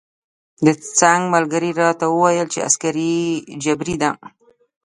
د 0.65 0.67
څنګ 0.99 1.21
ملګري 1.33 1.71
راته 1.81 2.05
وویل 2.09 2.47
چې 2.53 2.63
عسکري 2.67 3.13
جبری 3.63 3.95
ده. 4.01 4.11